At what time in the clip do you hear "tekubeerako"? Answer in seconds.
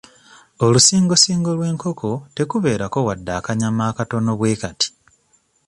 2.35-2.99